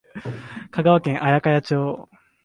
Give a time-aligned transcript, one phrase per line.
[0.71, 2.09] 香川県綾川町